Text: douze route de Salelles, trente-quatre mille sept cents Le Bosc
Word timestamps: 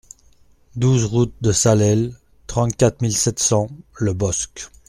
douze 0.75 1.05
route 1.05 1.31
de 1.41 1.51
Salelles, 1.51 2.17
trente-quatre 2.47 3.03
mille 3.03 3.15
sept 3.15 3.37
cents 3.37 3.69
Le 3.99 4.15
Bosc 4.15 4.71